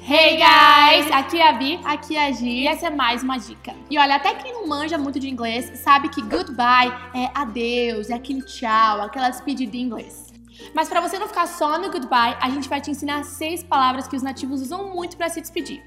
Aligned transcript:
Hey 0.00 0.36
guys! 0.36 1.10
Aqui 1.12 1.40
é 1.40 1.48
a 1.48 1.52
Vi 1.52 1.80
Aqui 1.84 2.16
é 2.16 2.28
a 2.28 2.32
Gi. 2.32 2.48
e 2.48 2.66
essa 2.66 2.86
é 2.86 2.90
mais 2.90 3.22
uma 3.22 3.38
dica. 3.38 3.74
E 3.90 3.98
olha, 3.98 4.16
até 4.16 4.34
quem 4.34 4.52
não 4.52 4.66
manja 4.66 4.96
muito 4.96 5.18
de 5.18 5.28
inglês 5.28 5.78
sabe 5.80 6.08
que 6.08 6.22
goodbye 6.22 6.92
é 7.14 7.30
adeus, 7.34 8.08
é 8.08 8.14
aquele 8.14 8.42
tchau, 8.42 9.02
aquela 9.02 9.28
despedida 9.28 9.76
em 9.76 9.82
inglês. 9.82 10.32
Mas 10.74 10.88
para 10.88 11.00
você 11.00 11.18
não 11.18 11.26
ficar 11.28 11.46
só 11.46 11.78
no 11.78 11.90
goodbye, 11.90 12.36
a 12.40 12.48
gente 12.50 12.68
vai 12.68 12.80
te 12.80 12.90
ensinar 12.90 13.24
seis 13.24 13.62
palavras 13.62 14.06
que 14.06 14.16
os 14.16 14.22
nativos 14.22 14.62
usam 14.62 14.94
muito 14.94 15.16
para 15.16 15.28
se 15.28 15.40
despedir. 15.40 15.82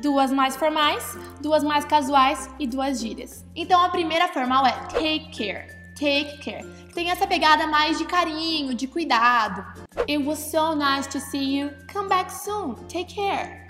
Duas 0.00 0.30
mais 0.30 0.56
formais, 0.56 1.16
duas 1.40 1.62
mais 1.62 1.84
casuais 1.84 2.48
e 2.58 2.66
duas 2.66 3.00
gírias. 3.00 3.44
Então 3.54 3.80
a 3.80 3.88
primeira 3.88 4.28
formal 4.28 4.66
é 4.66 4.72
take 4.88 5.30
care. 5.36 5.83
Take 6.04 6.36
care. 6.36 6.62
Tem 6.94 7.10
essa 7.10 7.26
pegada 7.26 7.66
mais 7.66 7.96
de 7.96 8.04
carinho, 8.04 8.74
de 8.74 8.86
cuidado. 8.86 9.64
It 10.06 10.18
was 10.18 10.38
so 10.38 10.74
nice 10.74 11.08
to 11.08 11.18
see 11.18 11.58
you. 11.58 11.70
Come 11.90 12.10
back 12.10 12.30
soon. 12.30 12.74
Take 12.92 13.14
care. 13.14 13.66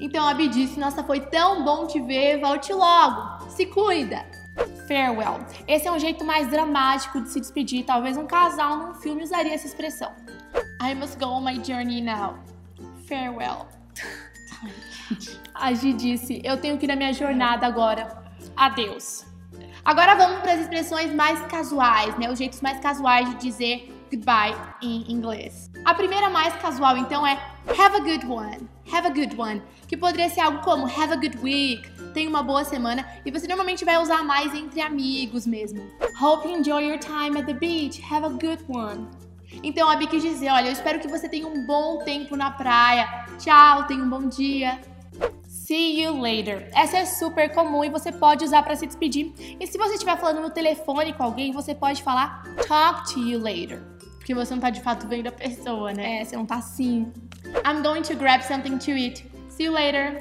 Então 0.00 0.26
a 0.26 0.32
Bi 0.32 0.48
disse: 0.48 0.80
Nossa, 0.80 1.04
foi 1.04 1.20
tão 1.20 1.62
bom 1.62 1.86
te 1.86 2.00
ver, 2.00 2.40
volte 2.40 2.72
logo. 2.72 3.50
Se 3.50 3.66
cuida. 3.66 4.24
Farewell. 4.88 5.44
Esse 5.66 5.86
é 5.86 5.92
um 5.92 5.98
jeito 5.98 6.24
mais 6.24 6.48
dramático 6.50 7.20
de 7.20 7.28
se 7.28 7.38
despedir. 7.38 7.84
Talvez 7.84 8.16
um 8.16 8.26
casal 8.26 8.78
num 8.78 8.94
filme 8.94 9.22
usaria 9.22 9.52
essa 9.52 9.66
expressão. 9.66 10.10
I 10.82 10.94
must 10.94 11.18
go 11.18 11.26
on 11.26 11.42
my 11.42 11.62
journey 11.62 12.00
now. 12.00 12.38
Farewell. 13.06 13.68
A 15.54 15.74
Gi 15.74 15.92
disse: 15.92 16.40
Eu 16.42 16.58
tenho 16.58 16.78
que 16.78 16.86
ir 16.86 16.88
na 16.88 16.96
minha 16.96 17.12
jornada 17.12 17.66
agora. 17.66 18.24
Adeus. 18.56 19.28
Agora 19.84 20.14
vamos 20.14 20.40
para 20.40 20.52
as 20.52 20.60
expressões 20.60 21.14
mais 21.14 21.40
casuais, 21.46 22.16
né? 22.18 22.30
Os 22.30 22.38
jeitos 22.38 22.60
mais 22.60 22.80
casuais 22.80 23.28
de 23.30 23.36
dizer 23.36 23.94
goodbye 24.10 24.54
em 24.82 25.10
inglês. 25.10 25.70
A 25.84 25.94
primeira 25.94 26.30
mais 26.30 26.54
casual, 26.56 26.96
então, 26.96 27.26
é 27.26 27.38
have 27.78 27.96
a 27.96 28.00
good 28.00 28.26
one. 28.26 28.68
Have 28.92 29.06
a 29.06 29.10
good 29.10 29.38
one. 29.38 29.62
Que 29.86 29.96
poderia 29.96 30.30
ser 30.30 30.40
algo 30.40 30.60
como 30.62 30.86
have 30.86 31.12
a 31.12 31.16
good 31.16 31.38
week. 31.42 31.88
Tenha 32.14 32.28
uma 32.28 32.42
boa 32.42 32.64
semana. 32.64 33.06
E 33.24 33.30
você 33.30 33.46
normalmente 33.46 33.84
vai 33.84 33.98
usar 34.00 34.24
mais 34.24 34.54
entre 34.54 34.80
amigos 34.80 35.46
mesmo. 35.46 35.80
Hope 36.20 36.48
you 36.48 36.56
enjoy 36.56 36.82
your 36.86 36.98
time 36.98 37.38
at 37.38 37.46
the 37.46 37.54
beach. 37.54 38.02
Have 38.10 38.24
a 38.24 38.30
good 38.30 38.64
one. 38.68 39.08
Então 39.62 39.88
a 39.88 39.96
Bi 39.96 40.06
quis 40.06 40.22
dizer: 40.22 40.50
olha, 40.50 40.66
eu 40.66 40.72
espero 40.72 41.00
que 41.00 41.08
você 41.08 41.28
tenha 41.28 41.46
um 41.46 41.66
bom 41.66 41.98
tempo 42.04 42.36
na 42.36 42.50
praia. 42.50 43.26
Tchau, 43.38 43.86
tenha 43.86 44.02
um 44.02 44.08
bom 44.08 44.28
dia. 44.28 44.80
See 45.68 46.00
you 46.00 46.18
later. 46.18 46.66
Essa 46.74 46.96
é 46.96 47.04
super 47.04 47.52
comum 47.52 47.84
e 47.84 47.90
você 47.90 48.10
pode 48.10 48.42
usar 48.42 48.62
para 48.62 48.74
se 48.74 48.86
despedir. 48.86 49.34
E 49.60 49.66
se 49.66 49.76
você 49.76 49.96
estiver 49.96 50.16
falando 50.16 50.40
no 50.40 50.48
telefone 50.48 51.12
com 51.12 51.22
alguém, 51.22 51.52
você 51.52 51.74
pode 51.74 52.02
falar 52.02 52.42
talk 52.66 53.12
to 53.12 53.20
you 53.20 53.38
later. 53.38 53.82
Porque 54.16 54.34
você 54.34 54.54
não 54.54 54.62
tá 54.62 54.70
de 54.70 54.80
fato 54.80 55.06
vendo 55.06 55.26
a 55.26 55.30
pessoa, 55.30 55.92
né? 55.92 56.22
É, 56.22 56.24
você 56.24 56.36
não 56.36 56.46
tá 56.46 56.54
assim. 56.54 57.12
I'm 57.66 57.82
going 57.82 58.00
to 58.00 58.16
grab 58.16 58.42
something 58.44 58.78
to 58.78 58.92
eat. 58.92 59.30
See 59.50 59.64
you 59.64 59.72
later. 59.74 60.18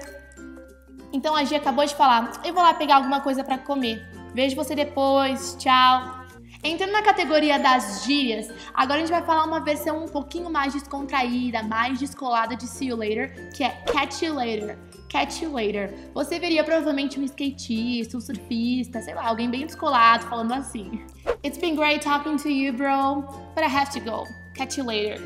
Então 1.14 1.34
a 1.34 1.46
Gi 1.46 1.56
acabou 1.56 1.86
de 1.86 1.96
falar: 1.96 2.30
eu 2.44 2.54
vou 2.54 2.62
lá 2.62 2.74
pegar 2.74 2.98
alguma 2.98 3.22
coisa 3.22 3.42
para 3.42 3.58
comer. 3.58 4.06
Vejo 4.34 4.54
você 4.54 4.76
depois. 4.76 5.56
Tchau. 5.58 6.26
Entrando 6.62 6.92
na 6.92 7.04
categoria 7.04 7.58
das 7.58 8.04
gírias, 8.04 8.50
agora 8.74 8.98
a 8.98 9.00
gente 9.00 9.12
vai 9.12 9.24
falar 9.24 9.46
uma 9.46 9.62
versão 9.62 10.04
um 10.04 10.10
pouquinho 10.10 10.50
mais 10.50 10.74
descontraída, 10.74 11.64
mais 11.64 12.00
descolada 12.00 12.54
de 12.54 12.68
see 12.68 12.90
you 12.90 12.98
later, 12.98 13.50
que 13.54 13.64
é 13.64 13.70
catch 13.86 14.24
you 14.24 14.34
later. 14.34 14.78
Catch 15.10 15.42
you 15.42 15.54
later. 15.54 15.94
Você 16.14 16.38
veria 16.40 16.64
provavelmente 16.64 17.20
um 17.20 17.24
skatista, 17.24 18.18
um 18.18 18.22
surfista, 18.22 19.02
sei 19.02 19.14
lá, 19.14 19.28
alguém 19.28 19.50
bem 19.50 19.66
descolado 19.66 20.26
falando 20.28 20.54
assim. 20.54 21.02
It's 21.44 21.58
been 21.58 21.76
great 21.76 22.02
talking 22.02 22.38
to 22.38 22.50
you, 22.50 22.74
bro, 22.74 23.22
but 23.56 23.64
I 23.64 23.74
have 23.74 23.92
to 23.92 24.00
go. 24.02 24.26
Catch 24.56 24.78
you 24.78 24.86
later. 24.86 25.22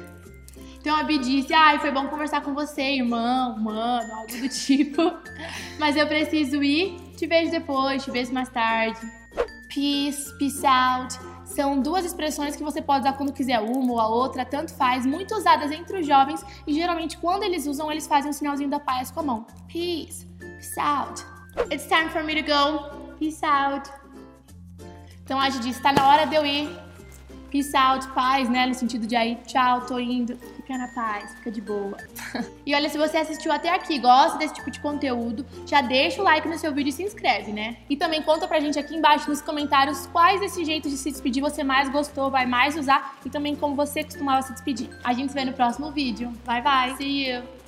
Então 0.80 0.96
a 0.96 1.04
Bi 1.04 1.20
disse, 1.20 1.54
ai, 1.54 1.80
foi 1.80 1.92
bom 1.92 2.08
conversar 2.08 2.42
com 2.42 2.56
você, 2.56 2.82
irmão, 2.82 3.58
mano, 3.60 4.14
algo 4.14 4.38
do 4.38 4.50
tipo. 4.50 5.14
Mas 5.80 5.96
eu 5.96 6.08
preciso 6.08 6.64
ir, 6.64 6.98
te 7.16 7.28
vejo 7.28 7.52
depois, 7.52 8.04
te 8.04 8.12
vejo 8.12 8.34
mais 8.34 8.50
tarde. 8.50 9.00
Peace, 9.74 10.36
peace 10.38 10.66
out. 10.66 11.31
São 11.56 11.82
duas 11.82 12.06
expressões 12.06 12.56
que 12.56 12.64
você 12.64 12.82
pode 12.82 13.02
usar 13.02 13.14
quando 13.14 13.34
quiser 13.34 13.60
uma 13.60 13.92
ou 13.92 14.00
a 14.00 14.08
outra, 14.08 14.46
tanto 14.46 14.74
faz, 14.74 15.06
muito 15.06 15.36
usadas 15.36 15.70
entre 15.72 16.00
os 16.00 16.08
jovens 16.08 16.44
e 16.66 16.74
geralmente 16.74 17.18
quando 17.18 17.44
eles 17.44 17.68
usam, 17.68 17.92
eles 17.92 18.08
fazem 18.08 18.30
um 18.30 18.34
sinalzinho 18.34 18.70
da 18.70 18.80
paz 18.80 19.12
com 19.12 19.20
a 19.20 19.24
mão. 19.24 19.46
Peace, 19.68 20.26
peace 20.40 20.80
out. 20.80 21.26
It's 21.70 21.88
time 21.88 22.10
for 22.10 22.24
me 22.24 22.42
to 22.42 22.48
go. 22.48 23.16
Peace 23.20 23.44
out. 23.46 23.90
Então 25.24 25.40
a 25.40 25.50
gente 25.50 25.64
disse, 25.64 25.82
tá 25.82 25.92
na 25.92 26.08
hora 26.08 26.26
de 26.26 26.36
eu 26.36 26.46
ir. 26.46 26.91
Peace 27.52 27.76
out, 27.76 28.08
paz, 28.14 28.50
né? 28.50 28.66
No 28.66 28.74
sentido 28.74 29.06
de 29.06 29.16
aí, 29.16 29.36
tchau, 29.46 29.82
tô 29.82 30.00
indo. 30.00 30.38
Fica 30.56 30.78
na 30.78 30.88
paz, 30.88 31.36
fica 31.36 31.52
de 31.52 31.62
boa. 31.62 31.98
E 32.64 32.76
olha, 32.76 32.88
se 32.88 32.98
você 32.98 33.18
assistiu 33.18 33.52
até 33.52 33.70
aqui, 33.70 33.98
gosta 34.00 34.38
desse 34.38 34.54
tipo 34.54 34.70
de 34.70 34.80
conteúdo, 34.80 35.46
já 35.66 35.82
deixa 35.82 36.22
o 36.22 36.24
like 36.24 36.48
no 36.48 36.58
seu 36.58 36.74
vídeo 36.74 36.90
e 36.90 36.94
se 36.94 37.04
inscreve, 37.04 37.52
né? 37.52 37.78
E 37.90 37.98
também 37.98 38.22
conta 38.22 38.48
pra 38.48 38.60
gente 38.60 38.78
aqui 38.78 38.96
embaixo 38.96 39.30
nos 39.30 39.42
comentários 39.42 40.06
quais 40.08 40.40
desses 40.40 40.66
jeitos 40.66 40.92
de 40.92 40.98
se 40.98 41.12
despedir 41.12 41.42
você 41.42 41.64
mais 41.64 41.90
gostou, 41.90 42.30
vai 42.30 42.46
mais 42.46 42.78
usar 42.78 43.18
e 43.26 43.30
também 43.30 43.56
como 43.56 43.76
você 43.76 44.04
costumava 44.04 44.44
se 44.44 44.54
despedir. 44.54 44.90
A 45.04 45.12
gente 45.12 45.30
se 45.30 45.36
vê 45.36 45.44
no 45.44 45.54
próximo 45.54 45.92
vídeo. 45.92 46.32
Bye 46.46 46.62
bye! 46.62 46.96
See 46.98 47.32
you! 47.32 47.61